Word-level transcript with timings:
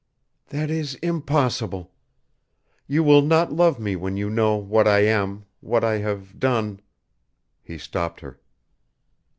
"That 0.47 0.71
is 0.71 0.95
impossible. 0.95 1.91
You 2.87 3.03
will 3.03 3.21
not 3.21 3.53
love 3.53 3.79
me 3.79 3.95
when 3.95 4.17
you 4.17 4.31
know 4.31 4.55
what 4.55 4.87
I 4.87 5.01
am 5.01 5.45
what 5.59 5.83
I 5.83 5.99
have 5.99 6.39
done" 6.39 6.79
He 7.61 7.77
stopped 7.77 8.21
her. 8.21 8.39